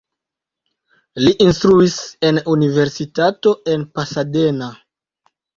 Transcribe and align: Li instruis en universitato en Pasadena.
Li 1.25 1.33
instruis 1.47 1.99
en 2.29 2.41
universitato 2.55 3.55
en 3.75 3.87
Pasadena. 3.99 4.73